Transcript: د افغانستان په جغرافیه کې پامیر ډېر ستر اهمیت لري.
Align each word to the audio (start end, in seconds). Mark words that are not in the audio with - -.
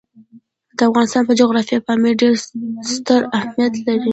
د 0.77 0.79
افغانستان 0.89 1.23
په 1.27 1.33
جغرافیه 1.39 1.79
کې 1.79 1.85
پامیر 1.87 2.13
ډېر 2.21 2.33
ستر 2.93 3.21
اهمیت 3.37 3.73
لري. 3.85 4.09